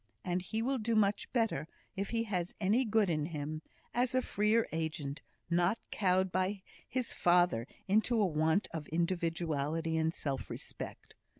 And 0.25 0.41
he 0.41 0.63
will 0.63 0.79
do 0.79 0.95
much 0.95 1.31
better, 1.31 1.67
if 1.95 2.09
he 2.09 2.23
has 2.23 2.55
any 2.59 2.85
good 2.85 3.07
in 3.07 3.27
him, 3.27 3.61
as 3.93 4.15
a 4.15 4.23
freer 4.23 4.67
agent, 4.71 5.21
not 5.47 5.77
cowed 5.91 6.31
by 6.31 6.63
his 6.89 7.13
father 7.13 7.67
into 7.87 8.19
a 8.19 8.25
want 8.25 8.67
of 8.73 8.89
individuality 8.91 9.97
and 9.97 10.11
self 10.11 10.49
respect. 10.49 11.13